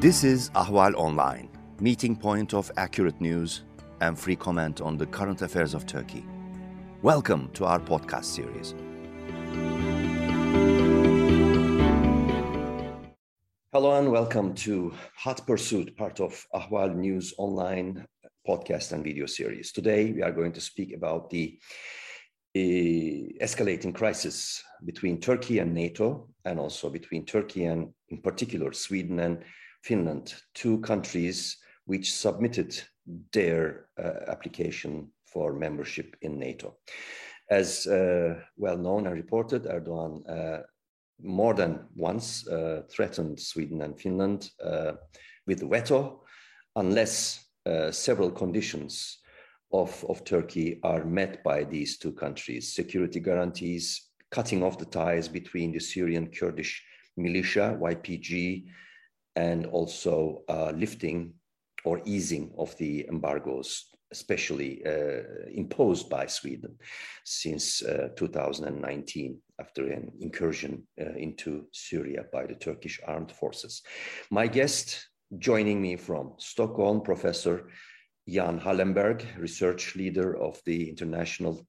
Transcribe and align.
This 0.00 0.24
is 0.24 0.48
Ahval 0.54 0.94
Online, 0.94 1.50
meeting 1.78 2.16
point 2.16 2.54
of 2.54 2.72
accurate 2.78 3.20
news 3.20 3.64
and 4.00 4.18
free 4.18 4.34
comment 4.34 4.80
on 4.80 4.96
the 4.96 5.04
current 5.04 5.42
affairs 5.42 5.74
of 5.74 5.84
Turkey. 5.84 6.24
Welcome 7.02 7.50
to 7.52 7.66
our 7.66 7.78
podcast 7.78 8.24
series. 8.24 8.74
Hello 13.74 13.98
and 13.98 14.10
welcome 14.10 14.54
to 14.54 14.94
Hot 15.16 15.46
Pursuit, 15.46 15.94
part 15.98 16.18
of 16.18 16.46
Ahval 16.54 16.94
News 16.96 17.34
Online 17.36 18.06
podcast 18.48 18.92
and 18.92 19.04
video 19.04 19.26
series. 19.26 19.70
Today 19.70 20.12
we 20.12 20.22
are 20.22 20.32
going 20.32 20.52
to 20.52 20.62
speak 20.62 20.94
about 20.94 21.28
the 21.28 21.58
eh, 22.54 23.36
escalating 23.44 23.94
crisis 23.94 24.64
between 24.82 25.20
Turkey 25.20 25.58
and 25.58 25.74
NATO, 25.74 26.30
and 26.46 26.58
also 26.58 26.88
between 26.88 27.26
Turkey 27.26 27.66
and, 27.66 27.92
in 28.08 28.22
particular, 28.22 28.72
Sweden 28.72 29.20
and 29.20 29.44
Finland, 29.82 30.34
two 30.54 30.78
countries 30.80 31.58
which 31.86 32.12
submitted 32.12 32.80
their 33.32 33.86
uh, 33.98 34.30
application 34.30 35.10
for 35.24 35.52
membership 35.52 36.16
in 36.22 36.38
NATO. 36.38 36.76
As 37.50 37.86
uh, 37.86 38.40
well 38.56 38.76
known 38.76 39.06
and 39.06 39.16
reported, 39.16 39.64
Erdogan 39.64 40.22
uh, 40.28 40.62
more 41.22 41.54
than 41.54 41.86
once 41.96 42.46
uh, 42.46 42.82
threatened 42.88 43.38
Sweden 43.40 43.82
and 43.82 44.00
Finland 44.00 44.50
uh, 44.64 44.92
with 45.46 45.68
veto 45.68 46.24
unless 46.76 47.44
uh, 47.66 47.90
several 47.90 48.30
conditions 48.30 49.18
of, 49.72 50.04
of 50.08 50.24
Turkey 50.24 50.80
are 50.82 51.04
met 51.04 51.42
by 51.44 51.64
these 51.64 51.98
two 51.98 52.12
countries 52.12 52.74
security 52.74 53.20
guarantees, 53.20 54.10
cutting 54.30 54.62
off 54.62 54.78
the 54.78 54.84
ties 54.84 55.28
between 55.28 55.72
the 55.72 55.80
Syrian 55.80 56.28
Kurdish 56.28 56.82
militia, 57.16 57.76
YPG, 57.80 58.66
and 59.36 59.66
also 59.66 60.42
uh, 60.48 60.72
lifting 60.74 61.34
or 61.84 62.00
easing 62.04 62.52
of 62.58 62.76
the 62.78 63.06
embargoes, 63.08 63.86
especially 64.12 64.82
uh, 64.84 65.22
imposed 65.54 66.10
by 66.10 66.26
Sweden 66.26 66.76
since 67.24 67.82
uh, 67.82 68.08
2019 68.16 69.40
after 69.58 69.86
an 69.92 70.10
incursion 70.20 70.82
into 70.96 71.66
Syria 71.72 72.24
by 72.32 72.46
the 72.46 72.54
Turkish 72.54 73.00
armed 73.06 73.32
forces. 73.32 73.82
My 74.30 74.46
guest 74.46 75.06
joining 75.38 75.80
me 75.80 75.96
from 75.96 76.34
Stockholm, 76.38 77.02
Professor 77.02 77.70
Jan 78.28 78.60
Hallenberg, 78.60 79.24
research 79.38 79.96
leader 79.96 80.36
of 80.36 80.60
the 80.64 80.88
International 80.88 81.66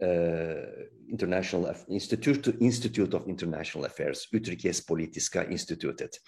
International 0.00 1.74
Institute, 1.88 2.56
Institute 2.60 3.14
of 3.14 3.26
International 3.28 3.84
Affairs, 3.84 4.26
Utrikes 4.32 4.84
Politiska 4.86 5.50
Institutet. 5.50 6.18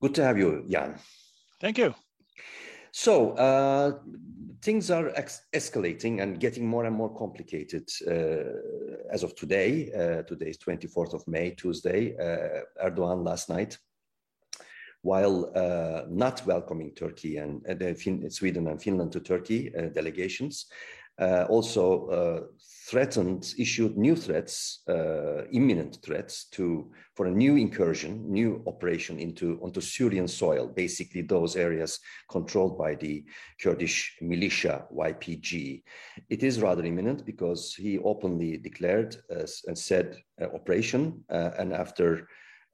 Good 0.00 0.14
to 0.14 0.24
have 0.24 0.38
you, 0.38 0.64
Jan. 0.68 0.98
Thank 1.60 1.78
you. 1.78 1.94
So 2.92 3.32
uh, 3.32 3.98
things 4.60 4.90
are 4.90 5.10
escalating 5.54 6.22
and 6.22 6.38
getting 6.38 6.66
more 6.66 6.84
and 6.84 6.94
more 6.94 7.14
complicated 7.14 7.88
uh, 8.06 9.12
as 9.12 9.22
of 9.22 9.34
today. 9.34 9.90
Uh, 9.92 10.22
today 10.22 10.50
is 10.50 10.58
24th 10.58 11.14
of 11.14 11.26
May, 11.26 11.50
Tuesday. 11.50 12.14
Uh, 12.16 12.86
Erdogan 12.86 13.24
last 13.24 13.48
night 13.48 13.78
while 15.02 15.50
uh, 15.56 16.04
not 16.08 16.46
welcoming 16.46 16.94
Turkey 16.94 17.36
and 17.36 17.66
uh, 17.68 18.30
Sweden 18.30 18.68
and 18.68 18.80
Finland 18.80 19.12
to 19.12 19.20
Turkey 19.20 19.74
uh, 19.74 19.88
delegations, 19.88 20.66
uh, 21.22 21.46
also 21.48 22.06
uh, 22.08 22.40
threatened, 22.90 23.54
issued 23.56 23.96
new 23.96 24.16
threats, 24.16 24.82
uh, 24.88 25.44
imminent 25.52 25.98
threats 26.04 26.46
to 26.46 26.90
for 27.14 27.26
a 27.26 27.30
new 27.30 27.54
incursion, 27.54 28.28
new 28.28 28.60
operation 28.66 29.20
into 29.20 29.60
onto 29.62 29.80
Syrian 29.80 30.26
soil, 30.26 30.66
basically 30.66 31.22
those 31.22 31.54
areas 31.54 32.00
controlled 32.28 32.76
by 32.76 32.96
the 32.96 33.24
Kurdish 33.62 34.16
militia 34.20 34.84
YPG. 34.92 35.84
It 36.28 36.42
is 36.42 36.60
rather 36.60 36.84
imminent 36.84 37.24
because 37.24 37.72
he 37.74 37.98
openly 37.98 38.56
declared 38.56 39.14
and 39.68 39.78
said 39.78 40.16
operation, 40.40 41.22
and 41.28 41.72
after 41.72 42.26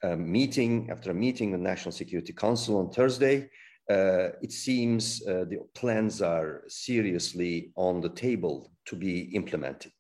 a 0.03 0.17
meeting, 0.17 0.89
after 0.91 1.11
a 1.11 1.15
meeting 1.15 1.53
the 1.53 1.59
National 1.59 1.93
Security 1.93 2.33
Council 2.33 2.79
on 2.79 2.91
Thursday, 2.91 3.51
uh, 3.91 4.31
it 4.43 4.53
seems 4.53 5.27
uh, 5.27 5.45
the 5.49 5.59
plans 5.75 6.21
are 6.21 6.63
seriously 6.69 7.73
on 7.77 8.01
the 8.01 8.11
table 8.11 8.71
to 8.85 8.97
be 8.97 9.35
implemented. 9.35 9.93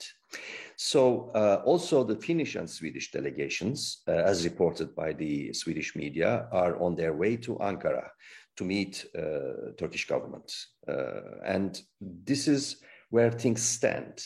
So, 0.76 1.31
uh, 1.34 1.62
also 1.65 2.04
the 2.04 2.16
Finnish 2.16 2.54
and 2.54 2.69
Swedish 2.69 3.10
delegations, 3.10 4.03
uh, 4.06 4.12
as 4.12 4.44
reported 4.44 4.94
by 4.94 5.15
the 5.15 5.53
Swedish 5.54 5.97
media, 5.97 6.48
are 6.53 6.81
on 6.82 6.94
their 6.94 7.15
way 7.15 7.37
to 7.38 7.56
Ankara 7.56 8.10
to 8.56 8.65
meet 8.65 9.06
uh, 9.16 9.72
Turkish 9.78 10.06
government, 10.06 10.53
uh, 10.87 11.41
and 11.44 11.81
this 12.00 12.47
is 12.47 12.82
where 13.10 13.31
things 13.31 13.62
stand. 13.62 14.22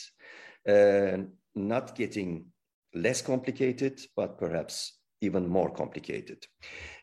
not 1.55 1.95
getting 1.95 2.45
less 2.95 3.21
complicated, 3.21 4.01
but 4.15 4.39
perhaps 4.39 4.97
even 5.21 5.47
more 5.47 5.69
complicated. 5.69 6.43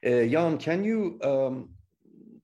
Jan, 0.02 0.58
can 0.58 0.82
you 0.84 1.20
um, 1.22 1.68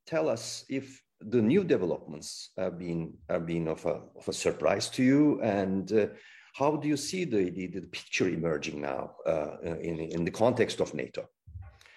tell 0.06 0.28
us 0.28 0.64
if 0.68 1.02
the 1.20 1.42
new 1.42 1.64
developments 1.64 2.50
have 2.56 2.78
been 2.78 3.14
have 3.28 3.46
been 3.46 3.68
of 3.68 3.84
a, 3.86 4.00
of 4.16 4.28
a 4.28 4.32
surprise 4.32 4.88
to 4.90 5.02
you, 5.02 5.40
and 5.42 5.92
uh, 5.92 6.06
how 6.54 6.76
do 6.76 6.88
you 6.88 6.96
see 6.96 7.24
the, 7.24 7.50
the, 7.50 7.66
the 7.66 7.82
picture 7.82 8.28
emerging 8.28 8.80
now 8.80 9.12
uh, 9.26 9.56
in, 9.80 9.98
in 10.00 10.24
the 10.24 10.30
context 10.30 10.80
of 10.80 10.94
NATO? 10.94 11.28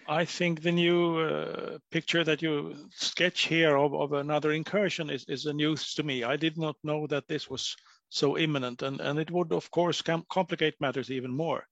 I 0.08 0.26
think 0.26 0.62
the 0.62 0.72
new 0.72 1.20
uh, 1.20 1.78
picture 1.92 2.24
that 2.24 2.42
you 2.42 2.76
sketch 2.90 3.42
here 3.46 3.78
of, 3.78 3.94
of 3.94 4.14
another 4.14 4.52
incursion 4.52 5.10
is, 5.10 5.24
is 5.30 5.46
a 5.46 5.54
news 5.54 5.94
to 5.94 6.04
me. 6.04 6.24
I 6.24 6.36
did 6.36 6.58
not 6.58 6.76
know 6.84 7.08
that 7.08 7.28
this 7.28 7.50
was 7.50 7.76
so 8.10 8.38
imminent, 8.38 8.82
and, 8.82 9.00
and 9.00 9.20
it 9.20 9.30
would, 9.30 9.54
of 9.54 9.70
course, 9.70 10.02
com 10.02 10.26
complicate 10.30 10.76
matters 10.82 11.12
even 11.12 11.32
more. 11.32 11.64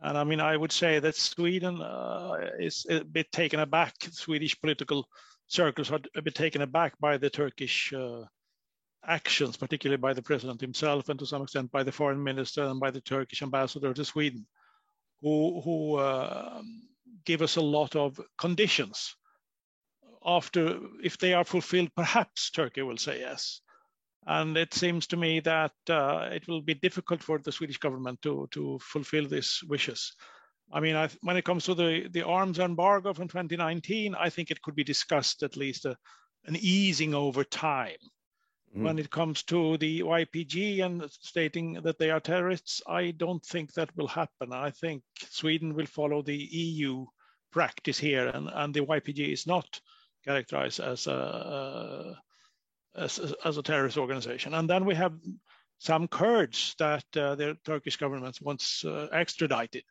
And 0.00 0.16
I 0.16 0.24
mean, 0.24 0.40
I 0.40 0.56
would 0.56 0.72
say 0.72 1.00
that 1.00 1.16
Sweden 1.16 1.82
uh, 1.82 2.36
is 2.58 2.86
a 2.88 3.02
bit 3.02 3.32
taken 3.32 3.60
aback. 3.60 3.94
Swedish 4.12 4.60
political 4.60 5.08
circles 5.48 5.90
are 5.90 6.00
a 6.14 6.22
bit 6.22 6.34
taken 6.34 6.62
aback 6.62 6.98
by 6.98 7.16
the 7.16 7.30
Turkish 7.30 7.92
uh, 7.92 8.24
actions, 9.06 9.56
particularly 9.56 10.00
by 10.00 10.12
the 10.12 10.22
president 10.22 10.60
himself, 10.60 11.08
and 11.08 11.18
to 11.18 11.26
some 11.26 11.42
extent 11.42 11.70
by 11.70 11.82
the 11.82 11.92
foreign 11.92 12.22
minister 12.22 12.64
and 12.64 12.80
by 12.80 12.90
the 12.90 13.00
Turkish 13.00 13.42
ambassador 13.42 13.94
to 13.94 14.04
Sweden, 14.04 14.46
who 15.20 15.60
who 15.62 15.96
uh, 15.96 16.62
give 17.24 17.42
us 17.42 17.56
a 17.56 17.60
lot 17.60 17.96
of 17.96 18.20
conditions. 18.38 19.14
After, 20.24 20.80
if 21.04 21.18
they 21.18 21.34
are 21.34 21.44
fulfilled, 21.44 21.90
perhaps 21.94 22.50
Turkey 22.50 22.82
will 22.82 22.96
say 22.96 23.20
yes. 23.20 23.60
And 24.26 24.56
it 24.56 24.74
seems 24.74 25.06
to 25.08 25.16
me 25.16 25.38
that 25.40 25.72
uh, 25.88 26.30
it 26.32 26.48
will 26.48 26.62
be 26.62 26.74
difficult 26.74 27.22
for 27.22 27.38
the 27.38 27.52
Swedish 27.52 27.78
government 27.78 28.22
to, 28.22 28.48
to 28.50 28.80
fulfill 28.80 29.28
these 29.28 29.60
wishes. 29.68 30.16
I 30.72 30.80
mean, 30.80 30.96
I, 30.96 31.08
when 31.22 31.36
it 31.36 31.44
comes 31.44 31.64
to 31.64 31.74
the, 31.74 32.08
the 32.10 32.22
arms 32.26 32.58
embargo 32.58 33.12
from 33.14 33.28
2019, 33.28 34.14
I 34.14 34.30
think 34.30 34.50
it 34.50 34.62
could 34.62 34.74
be 34.74 34.84
discussed 34.84 35.42
at 35.42 35.56
least 35.56 35.84
a, 35.84 35.92
uh, 35.92 35.94
an 36.46 36.56
easing 36.56 37.14
over 37.14 37.44
time. 37.44 37.96
Mm. 38.76 38.82
When 38.82 38.98
it 38.98 39.10
comes 39.10 39.42
to 39.44 39.76
the 39.78 40.00
YPG 40.00 40.84
and 40.84 41.08
stating 41.10 41.74
that 41.82 41.98
they 41.98 42.10
are 42.10 42.20
terrorists, 42.20 42.82
I 42.86 43.10
don't 43.12 43.44
think 43.44 43.72
that 43.72 43.96
will 43.96 44.06
happen. 44.06 44.52
I 44.52 44.70
think 44.70 45.02
Sweden 45.30 45.74
will 45.74 45.86
follow 45.86 46.22
the 46.22 46.36
EU 46.36 47.06
practice 47.52 47.98
here, 47.98 48.28
and, 48.28 48.48
and 48.52 48.74
the 48.74 48.80
YPG 48.80 49.32
is 49.32 49.46
not 49.46 49.80
characterized 50.24 50.80
as 50.80 51.06
a, 51.06 52.16
as, 52.96 53.34
as 53.44 53.56
a 53.56 53.62
terrorist 53.62 53.98
organization. 53.98 54.54
And 54.54 54.68
then 54.68 54.84
we 54.84 54.94
have 54.94 55.14
some 55.78 56.08
Kurds 56.08 56.74
that 56.78 57.04
uh, 57.16 57.34
the 57.34 57.56
Turkish 57.64 57.96
government 57.96 58.38
wants 58.40 58.84
uh, 58.84 59.08
extradited. 59.12 59.84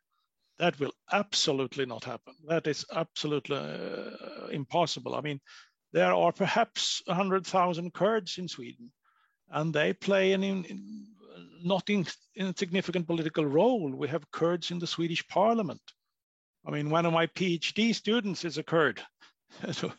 That 0.58 0.78
will 0.80 0.92
absolutely 1.12 1.86
not 1.86 2.04
happen. 2.04 2.34
That 2.48 2.66
is 2.66 2.84
absolutely 2.94 3.56
uh, 3.56 4.46
impossible. 4.50 5.14
I 5.14 5.20
mean, 5.20 5.40
there 5.92 6.14
are 6.14 6.32
perhaps 6.32 7.02
100,000 7.06 7.92
Kurds 7.92 8.38
in 8.38 8.48
Sweden, 8.48 8.90
and 9.50 9.72
they 9.72 9.92
play 9.92 10.32
an 10.32 10.42
in, 10.42 11.06
not 11.62 11.88
in, 11.90 12.06
insignificant 12.34 13.06
political 13.06 13.44
role. 13.44 13.90
We 13.90 14.08
have 14.08 14.30
Kurds 14.30 14.70
in 14.70 14.78
the 14.78 14.86
Swedish 14.86 15.26
parliament. 15.28 15.82
I 16.66 16.70
mean, 16.70 16.90
one 16.90 17.06
of 17.06 17.12
my 17.12 17.26
PhD 17.26 17.94
students 17.94 18.44
is 18.44 18.58
a 18.58 18.62
Kurd. 18.62 19.00
so 19.72 19.92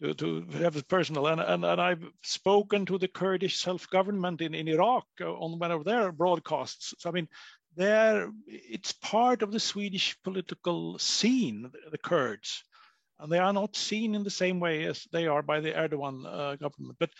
to, 0.00 0.14
to 0.14 0.46
have 0.58 0.76
it 0.76 0.88
personal. 0.88 1.26
And, 1.28 1.40
and, 1.40 1.64
and 1.64 1.80
I've 1.80 2.04
spoken 2.22 2.84
to 2.86 2.98
the 2.98 3.08
Kurdish 3.08 3.60
self-government 3.60 4.40
in, 4.40 4.54
in 4.54 4.68
Iraq 4.68 5.06
on 5.20 5.58
one 5.58 5.70
of 5.70 5.84
their 5.84 6.12
broadcasts. 6.12 6.94
So, 6.98 7.08
I 7.08 7.12
mean, 7.12 7.28
there 7.76 8.30
it's 8.46 8.92
part 8.92 9.42
of 9.42 9.52
the 9.52 9.60
Swedish 9.60 10.16
political 10.22 10.98
scene, 10.98 11.70
the 11.90 11.98
Kurds. 11.98 12.64
And 13.18 13.30
they 13.30 13.38
are 13.38 13.52
not 13.52 13.76
seen 13.76 14.14
in 14.14 14.24
the 14.24 14.30
same 14.30 14.60
way 14.60 14.84
as 14.84 15.06
they 15.12 15.26
are 15.26 15.42
by 15.42 15.60
the 15.60 15.72
Erdogan 15.72 16.26
uh, 16.26 16.56
government. 16.56 16.96
But 16.98 17.10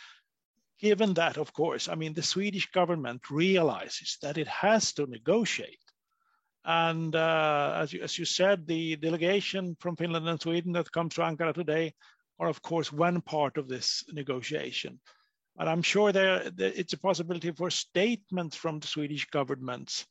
given 0.80 1.14
that, 1.14 1.36
of 1.36 1.52
course, 1.52 1.88
I 1.88 1.94
mean, 1.94 2.14
the 2.14 2.22
Swedish 2.22 2.70
government 2.72 3.30
realizes 3.30 4.18
that 4.22 4.36
it 4.36 4.48
has 4.48 4.92
to 4.94 5.06
negotiate. 5.06 5.78
And 6.64 7.14
uh, 7.14 7.78
as, 7.80 7.92
you, 7.92 8.02
as 8.02 8.18
you 8.18 8.24
said, 8.24 8.66
the 8.66 8.96
delegation 8.96 9.76
from 9.78 9.96
Finland 9.96 10.28
and 10.28 10.40
Sweden 10.40 10.72
that 10.72 10.90
comes 10.90 11.14
to 11.14 11.20
Ankara 11.20 11.54
today 11.54 11.94
are, 12.38 12.48
of 12.48 12.62
course, 12.62 12.92
one 12.92 13.20
part 13.20 13.56
of 13.56 13.68
this 13.68 14.04
negotiation. 14.12 14.98
And 15.58 15.68
I'm 15.68 15.82
sure 15.82 16.10
there, 16.10 16.50
there 16.50 16.72
it's 16.74 16.94
a 16.94 16.98
possibility 16.98 17.52
for 17.52 17.70
statements 17.70 18.56
from 18.56 18.80
the 18.80 18.86
Swedish 18.88 19.26
governments 19.26 20.06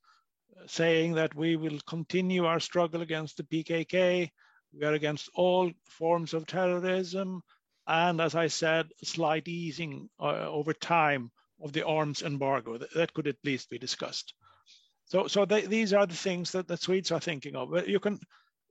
saying 0.68 1.14
that 1.14 1.36
we 1.36 1.56
will 1.56 1.80
continue 1.88 2.46
our 2.46 2.60
struggle 2.60 3.02
against 3.02 3.38
the 3.38 3.44
PKK, 3.44 4.30
we 4.74 4.86
are 4.86 4.94
against 4.94 5.30
all 5.36 5.72
forms 5.86 6.34
of 6.34 6.48
terrorism, 6.48 7.42
and 7.88 8.22
as 8.22 8.36
I 8.36 8.48
said, 8.48 8.90
slight 9.04 9.48
easing 9.48 10.10
uh, 10.20 10.50
over 10.50 10.74
time 10.74 11.32
of 11.62 11.74
the 11.74 11.86
arms 11.86 12.22
embargo. 12.22 12.78
That, 12.78 12.94
that, 12.94 13.14
could 13.14 13.28
at 13.28 13.36
least 13.44 13.70
be 13.70 13.78
discussed. 13.78 14.34
So, 15.06 15.28
so 15.28 15.46
they, 15.46 15.66
these 15.66 15.94
are 15.94 16.06
the 16.06 16.16
things 16.16 16.52
that 16.52 16.68
the 16.68 16.78
Swedes 16.78 17.12
are 17.12 17.20
thinking 17.20 17.56
of. 17.56 17.88
You 17.88 18.00
can, 18.00 18.20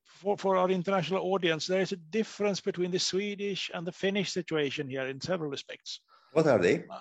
for, 0.04 0.36
for 0.36 0.56
our 0.56 0.70
international 0.70 1.22
audience, 1.32 1.66
there 1.66 1.80
is 1.80 1.92
a 1.92 1.96
difference 1.96 2.60
between 2.60 2.90
the 2.90 2.98
Swedish 2.98 3.70
and 3.72 3.86
the 3.86 3.92
Finnish 3.92 4.32
situation 4.32 4.88
here 4.88 5.06
in 5.06 5.20
several 5.20 5.50
respects. 5.50 6.00
What 6.32 6.46
are 6.46 6.58
they? 6.58 6.84
Uh, 6.90 6.98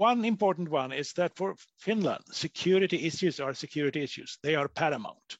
one 0.00 0.24
important 0.24 0.70
one 0.70 0.92
is 0.92 1.12
that 1.12 1.36
for 1.36 1.54
Finland, 1.76 2.24
security 2.32 3.04
issues 3.06 3.38
are 3.38 3.52
security 3.52 4.02
issues. 4.02 4.38
They 4.42 4.54
are 4.54 4.66
paramount. 4.66 5.36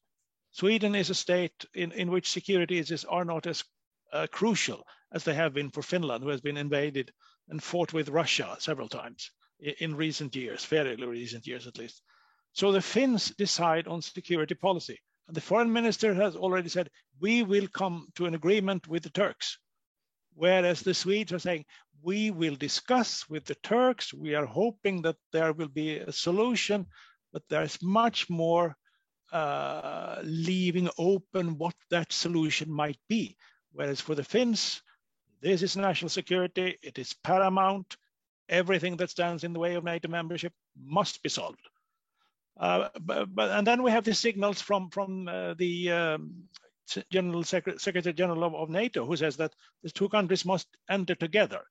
Sweden 0.51 0.95
is 0.95 1.09
a 1.09 1.15
state 1.15 1.65
in, 1.73 1.93
in 1.93 2.11
which 2.11 2.29
security 2.31 2.79
issues 2.79 3.07
are 3.07 3.25
not 3.25 3.47
as 3.47 3.65
uh, 4.13 4.27
crucial 4.31 4.87
as 5.13 5.25
they 5.25 5.33
have 5.33 5.55
been 5.55 5.71
for 5.71 5.81
Finland, 5.81 6.23
who 6.23 6.29
has 6.29 6.43
been 6.43 6.59
invaded 6.59 7.11
and 7.49 7.63
fought 7.63 7.95
with 7.95 8.11
Russia 8.11 8.55
several 8.59 8.89
times 8.89 9.31
in, 9.61 9.75
in 9.79 9.97
recent 9.97 10.37
years, 10.37 10.63
fairly 10.63 11.07
recent 11.07 11.47
years 11.47 11.67
at 11.67 11.79
least. 11.79 12.03
So 12.53 12.71
the 12.71 12.83
Finns 12.83 13.31
decide 13.31 13.89
on 13.89 14.03
security 14.03 14.55
policy. 14.55 15.01
And 15.27 15.35
the 15.35 15.41
foreign 15.41 15.73
minister 15.73 16.13
has 16.13 16.37
already 16.37 16.69
said, 16.69 16.91
we 17.19 17.43
will 17.43 17.69
come 17.69 18.09
to 18.17 18.27
an 18.27 18.35
agreement 18.35 18.89
with 18.89 19.05
the 19.05 19.11
Turks. 19.11 19.57
Whereas 20.41 20.81
the 20.81 20.95
Swedes 20.95 21.35
are 21.35 21.39
saying, 21.39 21.67
we 22.03 22.31
will 22.31 22.57
discuss 22.57 23.29
with 23.29 23.45
the 23.45 23.57
Turks. 23.57 24.15
We 24.15 24.35
are 24.35 24.47
hoping 24.47 25.03
that 25.03 25.17
there 25.35 25.53
will 25.53 25.69
be 25.69 25.99
a 25.99 26.13
solution, 26.13 26.87
but 27.31 27.43
there's 27.51 27.83
much 27.83 28.31
more 28.31 28.75
uh, 29.33 30.21
leaving 30.23 30.89
open 30.97 31.59
what 31.59 31.75
that 31.91 32.11
solution 32.11 32.73
might 32.73 32.99
be. 33.07 33.37
Whereas 33.73 34.01
for 34.01 34.15
the 34.15 34.25
Finns, 34.25 34.81
this 35.43 35.61
is 35.61 35.77
national 35.77 36.09
security, 36.09 36.79
it 36.83 36.99
is 36.99 37.13
paramount. 37.23 37.99
Everything 38.49 38.97
that 38.97 39.11
stands 39.11 39.45
in 39.45 39.53
the 39.53 39.61
way 39.61 39.75
of 39.75 39.85
NATO 39.85 40.09
membership 40.09 40.55
must 40.83 41.23
be 41.23 41.29
solved. 41.29 41.69
Uh, 42.59 42.89
but, 42.99 43.35
but, 43.35 43.51
and 43.51 43.67
then 43.67 43.83
we 43.83 43.91
have 43.91 44.05
the 44.05 44.15
signals 44.15 44.63
from 44.63 44.89
from 44.89 45.29
uh, 45.29 45.53
the 45.55 45.93
um, 45.93 46.49
General 47.11 47.43
Secret 47.45 47.81
Secretary 47.81 48.13
General 48.13 48.45
of, 48.45 48.55
of, 48.55 48.71
NATO, 48.71 49.05
who 49.05 49.17
says 49.17 49.37
that 49.37 49.55
the 49.83 49.91
two 49.91 50.09
countries 50.09 50.45
must 50.45 50.69
enter 50.89 51.15
together. 51.15 51.63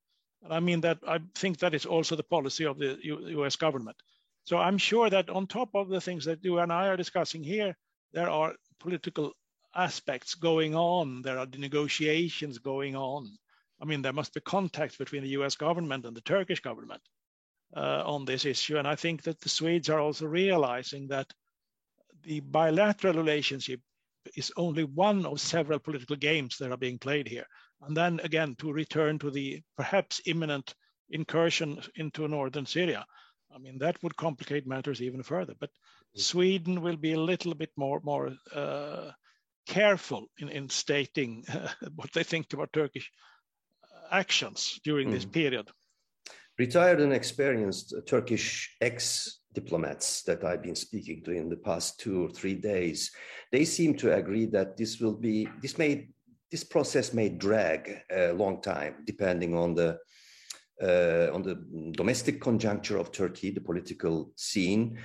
And 0.44 0.54
I 0.54 0.60
mean 0.60 0.82
that 0.82 1.00
I 1.08 1.20
think 1.36 1.60
that 1.60 1.74
is 1.74 1.86
also 1.86 2.16
the 2.16 2.24
policy 2.24 2.66
of 2.66 2.78
the 2.78 2.98
U 3.04 3.44
US 3.44 3.56
government. 3.56 3.98
So 4.46 4.58
I'm 4.58 4.78
sure 4.78 5.10
that 5.10 5.30
on 5.30 5.48
top 5.48 5.76
of 5.76 5.90
the 5.90 6.02
things 6.02 6.26
that 6.26 6.44
you 6.44 6.60
and 6.60 6.72
I 6.72 6.88
are 6.88 6.98
discussing 6.98 7.44
here, 7.44 7.76
there 8.14 8.30
are 8.30 8.56
political 8.80 9.34
aspects 9.76 10.36
going 10.36 10.76
on. 10.76 11.22
There 11.22 11.38
are 11.38 11.48
negotiations 11.58 12.58
going 12.58 12.96
on. 12.96 13.38
I 13.82 13.86
mean, 13.86 14.02
there 14.02 14.14
must 14.14 14.34
be 14.34 14.42
contacts 14.42 14.98
between 14.98 15.24
the 15.24 15.36
US 15.42 15.56
government 15.56 16.06
and 16.06 16.16
the 16.16 16.22
Turkish 16.22 16.62
government 16.62 17.02
uh, 17.76 18.04
on 18.06 18.26
this 18.26 18.46
issue. 18.46 18.78
And 18.78 18.88
I 18.88 18.96
think 18.96 19.24
that 19.24 19.40
the 19.40 19.50
Swedes 19.50 19.90
are 19.90 20.00
also 20.00 20.26
realizing 20.26 21.08
that 21.08 21.32
the 22.24 22.40
bilateral 22.40 23.14
relationship 23.14 23.82
is 24.36 24.52
only 24.58 24.84
one 24.84 25.26
of 25.26 25.40
several 25.40 25.80
political 25.80 26.16
games 26.16 26.58
that 26.58 26.72
are 26.72 26.78
being 26.78 27.00
played 27.00 27.28
here. 27.28 27.46
And 27.82 27.96
then 27.96 28.20
again, 28.24 28.56
to 28.60 28.72
return 28.72 29.20
to 29.20 29.32
the 29.32 29.62
perhaps 29.78 30.22
imminent 30.26 30.74
incursion 31.10 31.82
into 31.96 32.28
northern 32.28 32.66
Syria, 32.66 33.06
I 33.54 33.58
mean, 33.58 33.80
that 33.80 34.02
would 34.04 34.16
complicate 34.16 34.68
matters 34.68 35.02
even 35.02 35.24
further. 35.24 35.54
But 35.60 35.72
mm. 36.16 36.22
Sweden 36.22 36.82
will 36.82 36.98
be 36.98 37.14
a 37.14 37.20
little 37.20 37.56
bit 37.56 37.72
more, 37.76 38.00
more 38.04 38.36
uh, 38.54 39.12
careful 39.66 40.28
in, 40.38 40.50
in 40.50 40.70
stating 40.70 41.46
uh, 41.52 41.70
what 41.96 42.12
they 42.14 42.24
think 42.24 42.52
about 42.54 42.74
Turkish 42.74 43.12
actions 44.12 44.80
during 44.84 45.10
mm. 45.10 45.12
this 45.12 45.26
period. 45.26 45.70
Retired 46.60 47.00
and 47.00 47.14
experienced 47.14 47.94
Turkish 48.06 48.76
ex 48.82 49.40
diplomats 49.54 50.24
that 50.24 50.44
I've 50.44 50.62
been 50.62 50.76
speaking 50.76 51.24
to 51.24 51.32
in 51.32 51.48
the 51.48 51.56
past 51.56 52.02
two 52.02 52.26
or 52.26 52.30
three 52.30 52.56
days, 52.56 53.12
they 53.50 53.64
seem 53.64 53.96
to 53.96 54.14
agree 54.14 54.46
that 54.48 54.76
this 54.76 55.00
will 55.00 55.16
be, 55.16 55.48
this 55.62 55.78
may 55.78 56.10
this 56.52 56.66
process 56.66 57.14
may 57.14 57.30
drag 57.30 58.02
a 58.12 58.34
long 58.34 58.62
time, 58.62 58.96
depending 59.06 59.56
on 59.56 59.74
the 59.74 59.98
uh, 60.84 61.34
on 61.34 61.44
the 61.44 61.56
domestic 61.96 62.42
conjuncture 62.42 62.98
of 62.98 63.14
Turkey, 63.14 63.52
the 63.52 63.62
political 63.62 64.32
scene, 64.36 65.00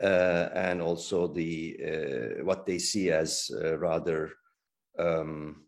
uh, 0.00 0.48
and 0.54 0.80
also 0.80 1.26
the 1.26 1.76
uh, 1.90 2.44
what 2.44 2.66
they 2.66 2.78
see 2.78 3.10
as 3.10 3.50
rather 3.78 4.30
um, 4.96 5.64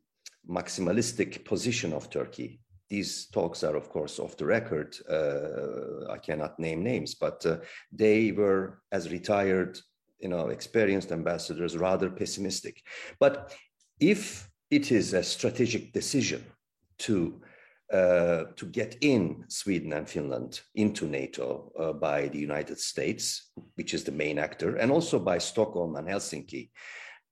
maximalistic 0.48 1.44
position 1.44 1.92
of 1.92 2.10
Turkey. 2.10 2.61
These 2.92 3.28
talks 3.28 3.64
are, 3.64 3.74
of 3.74 3.88
course, 3.88 4.18
off 4.18 4.36
the 4.36 4.44
record. 4.44 4.94
Uh, 5.08 6.12
I 6.12 6.18
cannot 6.18 6.58
name 6.58 6.82
names, 6.82 7.14
but 7.14 7.46
uh, 7.46 7.56
they 7.90 8.32
were, 8.32 8.82
as 8.92 9.10
retired, 9.10 9.78
you 10.18 10.28
know, 10.28 10.48
experienced 10.48 11.10
ambassadors, 11.10 11.74
rather 11.74 12.10
pessimistic. 12.10 12.82
But 13.18 13.56
if 13.98 14.46
it 14.70 14.92
is 14.92 15.14
a 15.14 15.22
strategic 15.22 15.94
decision 15.94 16.44
to 16.98 17.40
uh, 17.90 18.44
to 18.56 18.66
get 18.66 18.98
in 19.00 19.44
Sweden 19.48 19.94
and 19.94 20.06
Finland 20.06 20.60
into 20.74 21.06
NATO 21.06 21.72
uh, 21.78 21.92
by 21.94 22.28
the 22.28 22.38
United 22.38 22.78
States, 22.78 23.52
which 23.76 23.94
is 23.94 24.04
the 24.04 24.18
main 24.24 24.38
actor, 24.38 24.76
and 24.76 24.92
also 24.92 25.18
by 25.18 25.38
Stockholm 25.38 25.96
and 25.96 26.08
Helsinki. 26.08 26.70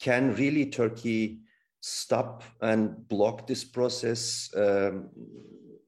Can 0.00 0.34
really 0.36 0.66
Turkey 0.70 1.40
stop 1.80 2.42
and 2.60 3.08
block 3.08 3.46
this 3.46 3.64
process 3.64 4.50
um, 4.56 5.08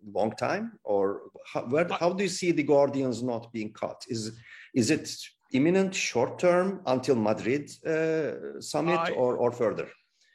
long 0.04 0.32
time, 0.32 0.72
or 0.84 1.22
how, 1.46 1.62
where, 1.62 1.86
how 1.88 2.12
do 2.12 2.24
you 2.24 2.28
see 2.28 2.52
the 2.52 2.62
Gordian 2.62 3.12
knot 3.24 3.52
being 3.52 3.72
cut? 3.72 4.04
Is 4.08 4.32
is 4.74 4.90
it 4.90 5.14
imminent, 5.52 5.94
short 5.94 6.38
term, 6.38 6.80
until 6.86 7.16
Madrid 7.16 7.70
uh, 7.86 8.60
summit, 8.60 8.98
I, 8.98 9.10
or 9.12 9.36
or 9.36 9.52
further? 9.52 9.88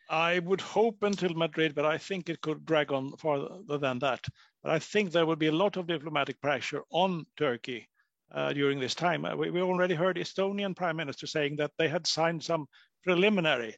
I 0.10 0.40
would 0.40 0.62
hope 0.62 1.04
until 1.04 1.34
Madrid, 1.34 1.76
but 1.76 1.86
I 1.86 1.98
think 1.98 2.30
it 2.30 2.42
could 2.42 2.66
drag 2.66 2.92
on 2.92 3.16
further 3.18 3.78
than 3.78 4.00
that. 4.00 4.26
But 4.64 4.72
I 4.72 4.80
think 4.80 5.12
there 5.12 5.26
will 5.26 5.36
be 5.36 5.48
a 5.48 5.52
lot 5.64 5.78
of 5.78 5.88
diplomatic 5.88 6.40
pressure 6.42 6.84
on 6.92 7.26
Turkey 7.36 7.90
uh, 8.32 8.54
during 8.54 8.80
this 8.80 8.96
time. 8.96 9.26
Uh, 9.26 9.36
we, 9.36 9.50
we, 9.52 9.62
already 9.62 9.96
heard 9.96 10.18
Estonian 10.18 10.76
Prime 10.76 10.96
Minister 10.96 11.28
saying 11.28 11.58
that 11.58 11.72
they 11.78 11.90
had 11.90 12.08
signed 12.08 12.44
some 12.44 12.68
preliminary 13.04 13.76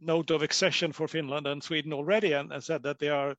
note 0.00 0.30
of 0.30 0.42
accession 0.42 0.92
for 0.92 1.08
Finland 1.08 1.46
and 1.46 1.62
Sweden 1.62 1.92
already, 1.92 2.32
and, 2.32 2.52
and 2.52 2.62
said 2.62 2.82
that 2.82 2.98
they 2.98 3.08
are 3.08 3.36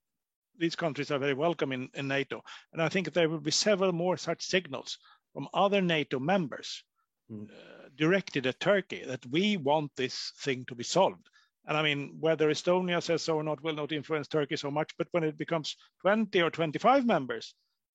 these 0.57 0.75
countries 0.75 1.11
are 1.11 1.19
very 1.19 1.33
welcome 1.33 1.71
in, 1.71 1.89
in 1.93 2.07
NATO. 2.07 2.43
And 2.71 2.81
I 2.81 2.89
think 2.89 3.11
there 3.11 3.29
will 3.29 3.39
be 3.39 3.51
several 3.51 3.91
more 3.91 4.17
such 4.17 4.43
signals 4.43 4.97
from 5.33 5.47
other 5.53 5.81
NATO 5.81 6.19
members 6.19 6.83
mm. 7.31 7.49
uh, 7.49 7.89
directed 7.95 8.45
at 8.45 8.59
Turkey 8.59 9.03
that 9.05 9.25
we 9.25 9.57
want 9.57 9.91
this 9.95 10.33
thing 10.39 10.65
to 10.65 10.75
be 10.75 10.83
solved. 10.83 11.27
And 11.65 11.77
I 11.77 11.83
mean, 11.83 12.17
whether 12.19 12.49
Estonia 12.49 13.01
says 13.01 13.23
so 13.23 13.35
or 13.37 13.43
not 13.43 13.63
will 13.63 13.75
not 13.75 13.91
influence 13.91 14.27
Turkey 14.27 14.55
so 14.55 14.71
much, 14.71 14.91
but 14.97 15.07
when 15.11 15.23
it 15.23 15.37
becomes 15.37 15.75
20 16.01 16.41
or 16.41 16.49
25 16.49 17.05
members, 17.05 17.53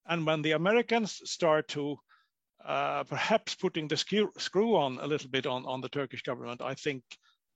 and 0.08 0.24
when 0.24 0.42
the 0.42 0.52
Americans 0.52 1.20
start 1.24 1.68
to 1.68 1.98
uh, 2.64 3.04
perhaps 3.04 3.54
putting 3.54 3.88
the 3.88 3.96
screw, 3.96 4.30
screw 4.38 4.76
on 4.76 4.98
a 5.00 5.06
little 5.06 5.28
bit 5.28 5.46
on, 5.46 5.66
on 5.66 5.80
the 5.80 5.88
Turkish 5.88 6.22
government, 6.22 6.62
I 6.62 6.74
think 6.74 7.02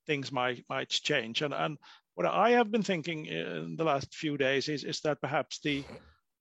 things 0.06 0.32
might 0.32 0.64
might 0.68 0.88
change. 0.88 1.42
And, 1.42 1.54
and 1.54 1.78
what 2.14 2.26
I 2.26 2.50
have 2.50 2.70
been 2.70 2.82
thinking 2.82 3.26
in 3.26 3.76
the 3.76 3.84
last 3.84 4.14
few 4.14 4.36
days 4.36 4.68
is, 4.68 4.84
is 4.84 5.00
that 5.00 5.20
perhaps 5.20 5.60
the 5.60 5.84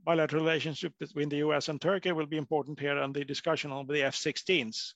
bilateral 0.04 0.44
relationship 0.44 0.94
between 1.00 1.30
the 1.30 1.38
US 1.38 1.70
and 1.70 1.80
Turkey 1.82 2.12
will 2.12 2.26
be 2.26 2.38
important 2.38 2.80
here, 2.80 2.98
and 2.98 3.14
the 3.14 3.26
discussion 3.26 3.72
on 3.72 3.88
the 3.88 4.04
F 4.04 4.16
16s 4.16 4.94